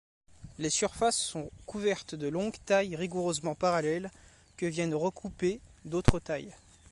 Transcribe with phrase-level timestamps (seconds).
[0.57, 4.09] Les surfaces sont couvertes de longues tailles rigoureusement parallèles
[4.57, 6.55] que viennent recouper d'autres tailles.